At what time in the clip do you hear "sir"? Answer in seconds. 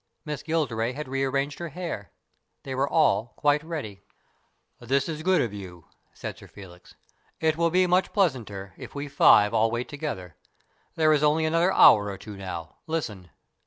6.39-6.47